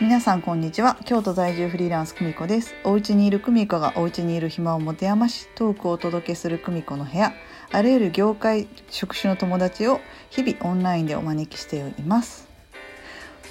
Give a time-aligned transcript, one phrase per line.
[0.00, 0.96] 皆さんこんにちは。
[1.04, 2.74] 京都在住フリーランス久美子です。
[2.84, 7.34] お家にいる久美子がお家にいる暇を持て余しトークをお届けする久美子の部屋。
[7.70, 10.00] あらゆる業界職種の友達を
[10.30, 12.48] 日々オンラインでお招きしています。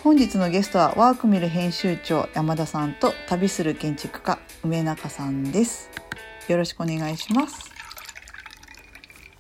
[0.03, 5.91] 本日のゲストはワークミル編集長山田さんと旅する建築家梅中さんです。
[6.47, 7.71] よろしくお願いします。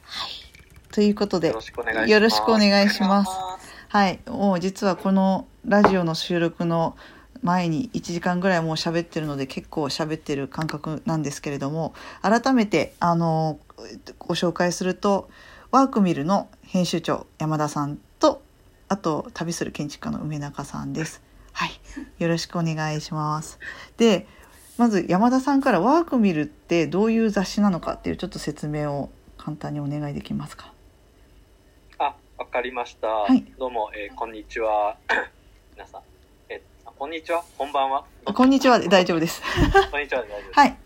[0.03, 0.29] はい。
[0.91, 3.31] ということでよろしくお願いします。
[3.87, 6.95] はい、もう実はこのラジオの収録の
[7.41, 13.59] 前に1時間ぐらいもう喋ってるので結構喋ってる感覚なんですけれども改めてあの
[14.17, 15.29] ご紹介すると
[15.71, 18.41] ワークミルの編集長山田さんと
[18.87, 21.21] あと旅する建築家の梅中さんです。
[21.53, 21.71] はい、
[22.19, 23.59] よろしくお願いします。
[23.97, 24.27] で
[24.77, 30.73] まず山田さんからワークミルってどういう雑誌なのかっていうちょっと説明を簡単にお願いできますか？
[31.99, 33.33] あ、わかりました。
[33.33, 34.97] いどうも、えーこんにちは。
[35.79, 36.01] 皆さん、
[36.49, 37.41] えあこんにちは。
[37.57, 38.03] こんばんは。
[38.25, 39.41] こんにちはで大丈夫です。
[39.89, 40.23] こんにちは。
[40.23, 40.59] 大丈夫です。
[40.59, 40.77] はい。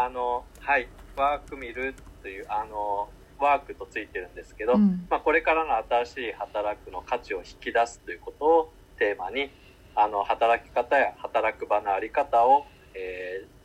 [0.00, 9.50] あの、はい、ワークミルというあのワークとついてるんですけど、うんまあこれからの新しい働くの価値を引き出すということをテーマに、
[9.94, 12.64] あの働き方や働く場のあり方を、
[12.94, 13.62] えー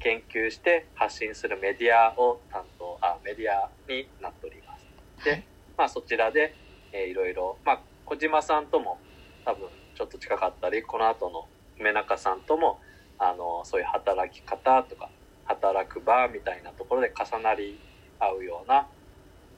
[0.00, 4.84] 研究して発信するメディアを担当あメディアになっております。
[5.24, 5.44] で、
[5.78, 6.54] まあそちらで、
[6.92, 8.98] えーいろいろ、まあ小島さんとも
[9.44, 9.68] 多分
[10.24, 11.46] 近かったり、この後の
[11.78, 12.80] 梅中さんとも、
[13.18, 15.10] あの、そういう働き方とか、
[15.44, 17.78] 働く場みたいなところで重なり
[18.18, 18.86] 合うような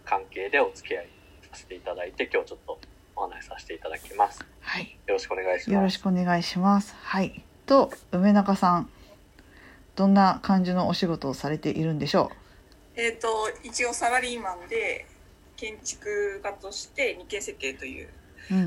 [0.04, 1.08] 関係でお付き合い
[1.42, 2.78] させていただいて、今日ちょっと
[3.14, 4.40] お話しさせていただきます。
[4.40, 4.98] よはい。
[5.06, 5.70] ろしくお願いします。
[5.72, 6.94] よろしくお願いします。
[7.00, 7.42] はい。
[7.66, 8.90] と梅中さん、
[9.94, 12.30] どんな感じのお仕事をされているんでしょ
[12.96, 13.28] えっ、と
[13.62, 15.06] 一応サラリーマンで
[15.56, 18.08] 建築家として日経設計という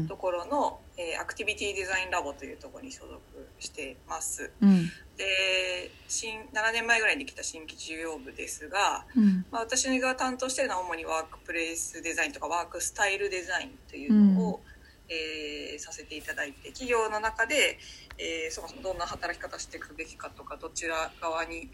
[0.07, 0.17] と。
[0.17, 3.19] ころの、えーアクティビティデザインラボというところに所属
[3.59, 4.51] してます。
[4.61, 4.91] うん。
[5.17, 9.45] で新7年前ぐらいにできた新規事業部ですが、うん。
[9.51, 14.61] まあ、私が担当しているのは主にワークプレイスデザインとかワークスタイルデザインというのを、
[15.09, 17.79] えーさせていただいて企業の中で、
[18.17, 21.69] えーそもそもどんな働き方していくべきかとかどちら側に、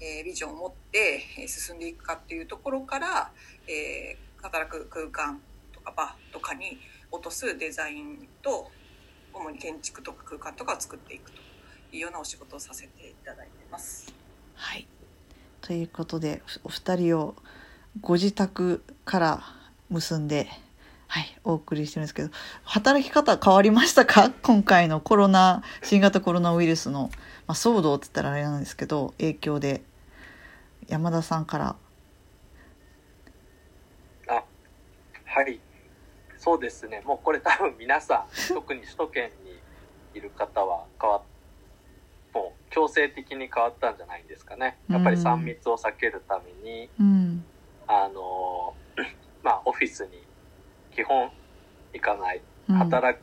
[0.00, 3.30] えービジョンを持ってえー進んでいくかっていうところから、
[3.68, 5.40] えー働く空間
[5.72, 6.80] とか場とかに
[7.12, 8.70] 落とすデザインと
[9.34, 11.38] 主に建築とか空間とかを作っていくと
[11.92, 14.12] いうようなお仕事をさせていただいてます。
[14.54, 14.86] はい。
[15.60, 17.34] ということで、お二人を
[18.00, 19.42] ご自宅から
[19.90, 20.48] 結んで、
[21.06, 22.30] はい、お送りしてるんですけど、
[22.64, 24.30] 働き方変わりましたか？
[24.42, 27.10] 今回のコロナ、新型コロナウイルスの、
[27.46, 29.82] まあ、騒動って言ったらあれなんですけど、影響で、
[30.88, 31.76] 山田さんから。
[34.28, 34.44] あ、
[35.26, 35.60] はい。
[36.42, 37.02] そうですね。
[37.04, 39.60] もうこれ多分皆さん、 特に首都圏に
[40.12, 41.22] いる方は変わっ、
[42.34, 44.76] もう強制的に変わったんじゃないんですかね。
[44.90, 47.44] やっぱり3密を避けるために、うん。
[47.86, 48.74] あの、
[49.44, 50.20] まあオフィスに
[50.90, 51.30] 基本
[51.92, 53.16] 行かない、うん、働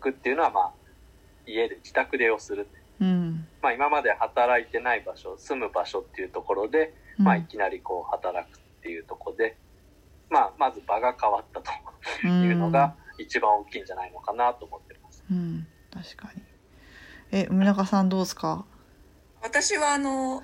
[0.00, 0.72] くっていうのはまあ
[1.44, 2.66] 家で自宅でをする。
[2.98, 3.46] うん。
[3.60, 9.58] まあ今まで働いてない場所、住む場所っていうところで、うんまあいきなりこう働くっていうところで、
[10.30, 11.70] まあまず場が変わったと
[12.28, 15.24] いうのが一番大きいんじゃないのかなと思ってます。
[15.30, 16.42] うん、確かに。
[17.32, 18.64] え、梅中さんどうですか？
[19.42, 20.42] 私はあの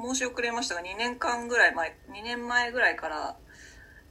[0.00, 3.36] 申し遅れましたが2年間ぐらい前2年前ぐらいから、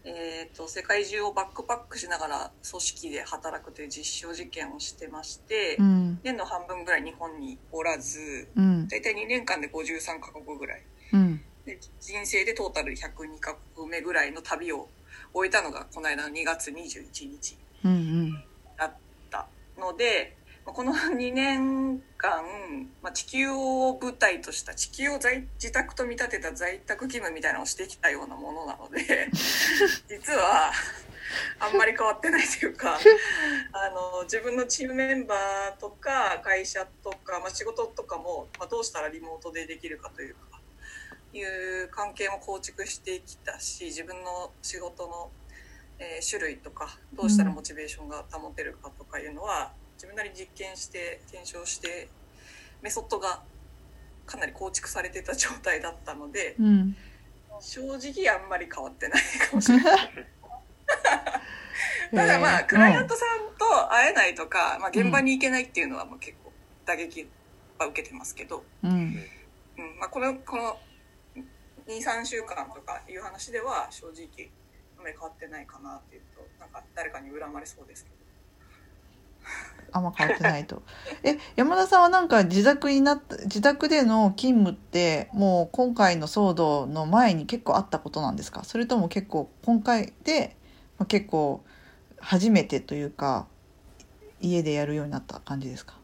[0.04, 14.88] えー、と世界中をバックパックしながら組織で働くという実証実験をしてまして、うん、年の半分ぐらい日本におらずうん、大体2年間で53カ国ぐらいうん、で人生でトータル102カ国目ぐらいの旅を
[15.34, 17.58] 終えたのがこの間の2月21日。
[17.86, 18.44] うん、うん、
[18.78, 18.94] だっ
[19.30, 19.48] た
[19.78, 20.36] ので
[20.66, 22.44] まあこの2年間、
[23.02, 29.30] まあ、地球を舞台とした地球を在自宅と見立てた在宅勤務みたいなのをしてきたようなものなので
[30.10, 30.72] 実は
[31.60, 33.00] あんまり変わってないというか
[33.72, 40.59] あの自分のチームメンバーとか会社とか、まあ、仕事とかも、まあ、どうしたらリモートでできるかというか
[41.34, 45.30] いう関係も構築してきたし自分の仕事の、
[46.00, 52.08] えー種類とかどうしたらモチベーションが保てるかとかいうのは、自分なりに実験して検証して
[52.82, 53.42] メソッドが
[54.26, 56.96] かなり構築されてた状態だったのでうん。
[57.60, 60.10] 正直あんまり変わってないかもしれない。
[62.16, 62.66] ただまあ、えー。
[62.66, 66.54] クライアントさんと会えないとか、まあ、現場に行けないっていうのはもう結構
[66.86, 67.28] 打撃
[67.78, 70.00] は受けてますけど、うん、うん。
[70.00, 70.80] まあ、このこの
[71.90, 74.50] 23週間とかいう話では正直
[74.98, 78.16] あんまり変わってないかなっていうとなんか誰かに恨まれそうですけど
[79.92, 80.84] ああんま変わってないと。
[81.24, 88.64] え山田さんはなんか自宅になった自宅での勤務ってもう今回の騒動の前に結構あったことなんですか？
[88.64, 90.56] それとも結構今回で、
[91.00, 91.64] まあ、結構
[92.20, 93.48] 初めてというか
[94.42, 95.96] 家でやるようになった感じですか？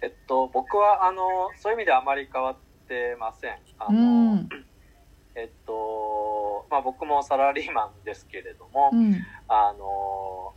[0.00, 2.56] えっと、僕はあのそういう意味であまり変わっ
[2.88, 3.58] てません。
[3.78, 4.48] あうのん
[5.40, 9.14] えっとまあ、僕もサラリーマンですけれども、うん。
[9.48, 10.52] あの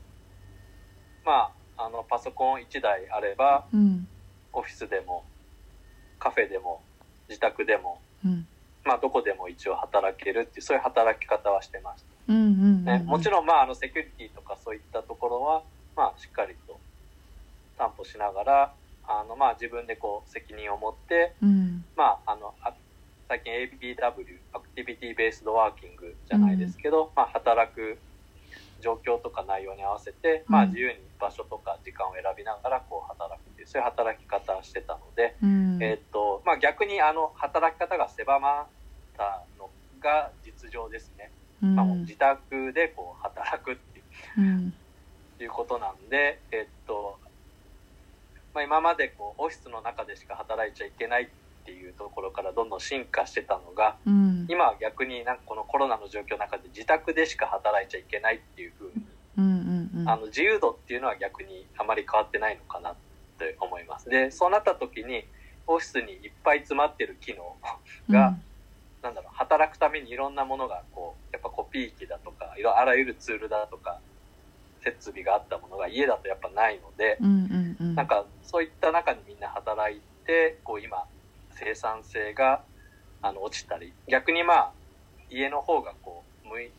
[1.26, 4.08] まあ、あのパソコン1台あればうん。
[4.52, 5.24] オフィスでも
[6.20, 6.82] カフェでも
[7.28, 8.48] 自宅でも、うん。
[8.84, 15.64] まあ、どこでも一応働けるっていうそういう働き方はしてましうんうんもちろん、まあ、あのセキュリティとかそういったところは、
[15.96, 16.80] まあ、しっかりと
[17.78, 18.74] 担保しながら
[19.08, 21.86] あの、まあ、自分でこう責任を持ってうん。
[21.96, 22.74] まあ、あのあ
[23.34, 23.98] 最近 ABW
[24.54, 27.98] アクティビティベースドワーキングじゃないですけど、まあ、働く
[28.80, 35.82] 状況とか内容に合わせて、まあ、うん自由に場所とか時間を選びながらこう働くっていうそういう働き方をしてたので、うん。
[35.82, 38.66] えーっとまあ、逆にあの働き方が狭まっ
[39.18, 39.68] たの
[40.00, 41.32] が実情ですね、
[41.64, 41.76] うん。
[41.76, 44.02] まあ、もう自宅でこう働くってい
[44.38, 44.74] ううん。
[45.42, 47.18] いうことなんで、えっと、
[48.54, 51.30] まあ、今までこうオフィスの中でしか働いちゃいけない
[51.64, 54.46] っていうところからどんどん進化してたのが、うん。
[54.50, 59.06] 今は逆になんかこのコロナの状況の中で自宅でしか働いちゃいけないっていう風に、
[59.38, 60.10] うんうんうん。
[60.10, 62.96] あの自由度っていうのは逆にあまり変わってないのかなっ
[63.40, 64.10] て思います。
[64.10, 65.26] で、そうなった時に
[65.66, 67.56] オフィスにいっぱい詰まってる機能
[68.10, 68.36] が、
[69.02, 74.00] なんだろう、働くためにいろんなものがこう、やっぱコピー機だとか、いろあらゆるツールだとか、
[74.84, 77.96] 設備があったものが家だとやっぱないので、うんうんうん。
[77.96, 81.06] なんかそういった中にみんな働いて、こう今
[81.64, 82.62] 生産性が
[83.22, 84.72] あの落ちたり、逆にまあ
[85.30, 86.34] 家の方がこう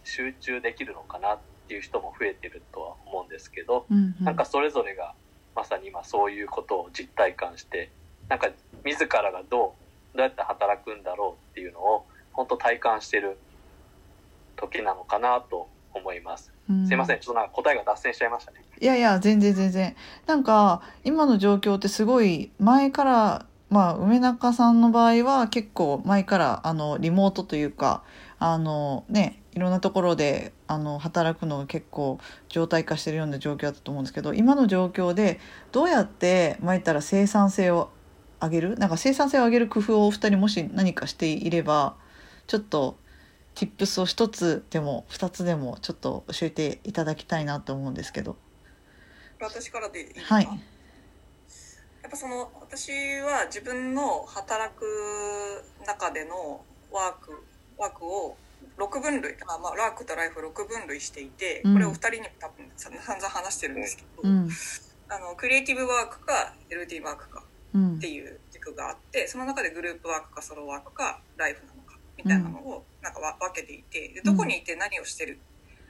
[0.05, 1.39] 集中できるのかなっ
[1.69, 5.15] ていう人も増えてるとは思うんですけど、うんうんなんかそれぞれが
[5.57, 7.91] まさに今そういうことを実体感して、
[8.29, 8.51] なんか
[8.85, 9.75] 自らがどう、ど
[10.19, 13.37] うやって働くんだろうっていうのを本当体感してる
[14.57, 16.53] 時なのかなと思います。
[16.69, 18.65] うんすいません、ちょっとなんか答えが脱線しちゃいましたね。
[18.81, 19.97] いやいや全然全然
[20.27, 28.05] なんか今の状況ってすごい前からまあ梅中さんの場合は結構前からあのリモートというか
[28.39, 35.41] あのねいろんなところであの働くのが結構常態化してるような状況だったと思うんですけど今の状況で
[35.73, 37.91] どうやってまあ言ったら生産性を
[38.41, 38.79] 上げる？
[38.79, 41.97] なんか生産性を上げる工夫をお二人もし何かしていれば
[42.47, 42.97] ちょっと
[43.57, 48.37] tips を一つでも二つでもちょっと教えていただきたいなと思うんですけど。
[49.41, 50.49] 私からでいいですか、はい
[52.05, 54.85] やっぱその私は自分の働く
[55.87, 56.61] 中での
[56.93, 57.43] ワーク
[57.79, 58.37] ワークを
[58.77, 61.73] 6分類あ、まあ、ワークとライフ6分類していてうん。
[61.73, 64.51] これをお二人にも多分散々話してるんですけど、うん。
[65.09, 67.43] あのクリエイティブワークか LT ワークか
[67.75, 67.97] うん。
[67.97, 75.39] っていう軸があってその中でグループワークかソロワークかライフなのかみたいなのをなんかわ分けていてでどこにいて何をしてる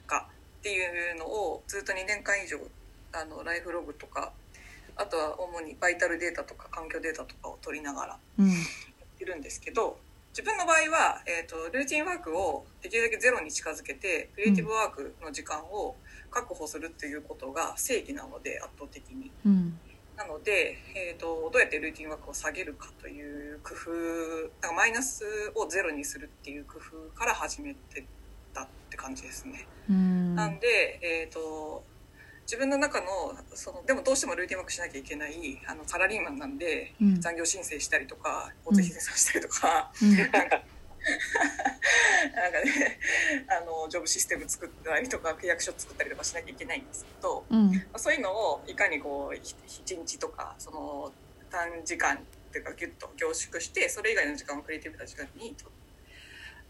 [0.07, 0.29] か
[0.59, 2.57] っていうのをずっと2年間以上
[3.11, 4.31] あのライフログとか
[5.05, 9.99] あとは主にバイタルデータとか環境データとかを取りながらうんやってるんですけど
[10.29, 15.95] 自分の場合は、えー、とルーティンワークをできるだけゼロに近づけてクリエイティブワークの時間を
[16.31, 19.31] 確保するっていうことが正義なので圧倒的に。
[19.45, 19.79] うん
[20.15, 23.91] なので、えー、とどうやってルーティンワークを下げるかという工夫
[24.61, 25.25] なんかマイナス
[25.55, 28.05] をゼロにするっていう工夫から始めて
[28.53, 29.67] たって感じですね。
[29.89, 31.83] うんなんで、えー、と
[32.45, 33.07] 自分の中の
[33.53, 37.21] そのでもどうしてもルーティンワークしなきゃいけないあのサラリーマンなんでうん。
[37.21, 40.15] 残業申請したりとか交通費精算したりとか、うん。
[40.15, 40.39] なんか
[42.65, 42.99] ね
[43.47, 47.45] あのジョブシステム作ったりとか契約書作ったりとかしなきゃいけないんですけど。
[47.49, 47.71] うん。
[47.71, 51.11] まあそういうのをいかにこうひ一日とかその
[51.49, 52.19] 短時間っ
[52.51, 55.71] ていうかギュッと凝縮してそれ以外の時間をクリエイティブな時間にと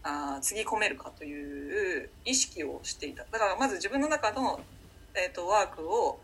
[0.02, 3.24] あーつぎ込めるかという意識をしていた。
[3.30, 4.60] だからまず自分の中の、
[5.16, 6.20] えー、とワークを、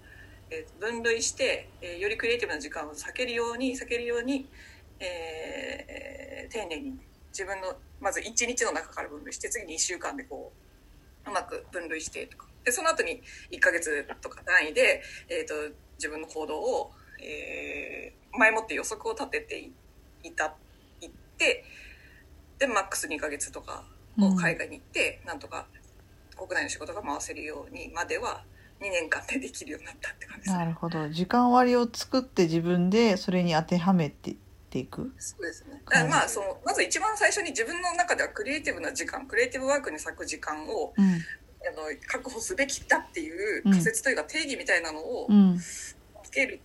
[0.50, 4.46] え分類して、えーよりクリエイティブな時間を避けるように避けるように、
[5.00, 6.98] えー丁寧に
[7.30, 10.52] 自分のまず1日の中から分類して次に1週間でこ
[11.24, 12.46] ううまく分類してとか。
[12.64, 19.72] でその後に1ヶ月とか単位で、えー、と自分の行動を、えー前もって予測を立ててい
[20.24, 20.54] いた
[21.00, 21.64] いって
[22.58, 23.84] でマックス2ヶ月とか
[24.18, 25.66] を海外に行って、なんとか
[26.36, 28.44] 国内の仕事が回せるようにまでは
[28.82, 30.50] 2年間でできるようになったって感じです。
[30.52, 30.58] ね。
[30.58, 31.08] なるほど。
[31.08, 34.34] 時間割を作って自分でそれに当てはめてっ
[34.70, 35.12] ていく？
[35.18, 35.80] そうですね。
[35.86, 41.20] だからまあそのまず一番最初に自分の中ではクリエイティブな時間、クリエイティブワークに割く時間をうん。
[41.64, 43.72] あの確保すべきだっていううん。
[43.72, 45.58] 仮説というか定義みたいなのをうん。
[46.32, 46.60] ける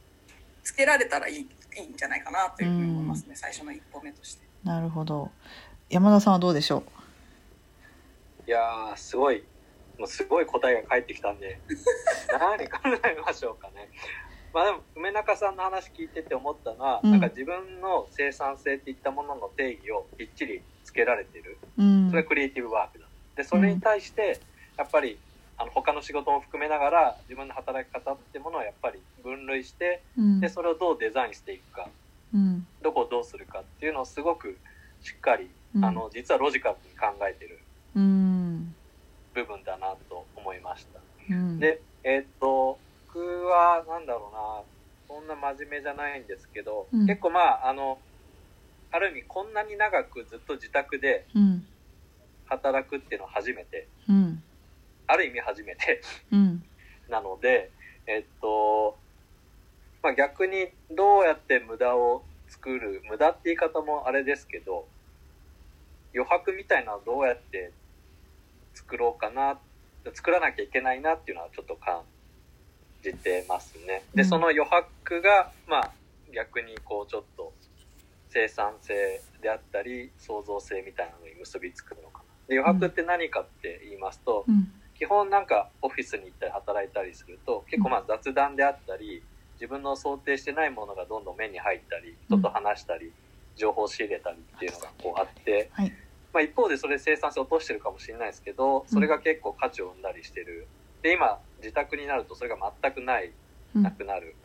[0.63, 4.47] つけられたらいいいいんじゃないかなというふうに思いますね、最初の一歩目として。
[4.63, 5.29] なるほど。
[5.89, 6.83] 山田さんはどうでしょ
[8.47, 9.43] いやーすごい
[9.97, 11.59] もうすごい答えが返ってきたんで
[12.39, 13.89] 何考えましょうかね。
[14.53, 17.11] まあでも梅中さんの話聞いてて思ったのは、うん。
[17.11, 21.57] なんか自分の生産性っていったものの定義をきっちりつけられてる。
[21.77, 22.09] う、うん。
[22.09, 23.05] それがクリエイティブワークだ。
[23.35, 24.39] でそれに対して
[24.77, 25.19] やっぱり
[25.57, 30.39] あの他の仕事も含めながら自分の働き方ってものをやっぱり分類してうん。
[30.39, 31.89] でそれをどうデザインしていくか。
[32.33, 32.65] うん。
[32.81, 34.57] どこをどうするかっていうのをすごく
[35.01, 35.85] しっかり、うん。
[35.85, 37.59] あの実はロジカルに考えてる。
[37.95, 38.75] うん
[39.37, 40.99] 部分だなと思いました。
[41.29, 41.59] うん。
[41.59, 42.79] でえーっと
[43.13, 44.63] 僕はなんだろうな。
[45.07, 47.07] そんな真面目じゃないんですけど、うん。
[47.07, 47.97] 結構まああの
[48.91, 51.65] ある意味こんなに長くずっと自宅でうん。
[52.45, 54.41] 働くっていうのは初めてうん。
[55.05, 56.01] ある意味初めて
[56.31, 56.63] うん。
[57.09, 57.69] なので
[58.07, 58.97] えっと、
[60.01, 64.87] まあ、逆にどうやって無駄を作る無駄って言い方もあれですけど
[66.13, 67.71] 余白みたいなのをどうやって
[68.77, 69.57] 作ろうかな
[70.13, 72.01] 作らなきゃいけないなっていうのはちょっと感
[73.03, 74.03] じてますね。
[74.13, 74.29] で、うん。
[74.29, 75.91] その余白が、まあ
[76.33, 77.53] 逆にこうちょっと
[78.29, 82.23] 生産性であったり創造性みたいなのに結びつくのかな。
[82.47, 84.71] で余白って何かって言いますと、うん。
[84.97, 89.23] 基本なんかオフィスに行ったり働いたりすると結構まあ雑談であったり
[89.55, 93.11] 自分の想定してないものがどんどん目に入ったり人と話したり
[93.55, 95.93] 情報を仕入れたりっていうのがこうあって、はい
[96.33, 100.67] まあ、一方でそれ生産性を落としてるかもしれないですけどそれが結構価値を生んだりしてる。
[101.01, 103.33] で今自宅になるとそれが全くない
[103.75, 103.83] うん。
[103.83, 104.35] なくなる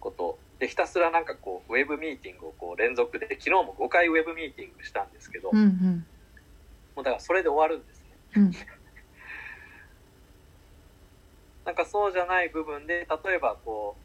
[0.00, 0.38] こと。
[0.58, 6.06] でひたすらなんかこうウェブミーティングをこう連続で昨日も5回ウェブミーティングしたんですけど、うんうもん
[7.02, 8.18] うだからそれで終わるんですね。
[8.36, 8.52] うん。
[11.64, 13.96] なんかそうじゃない部分で例えばこ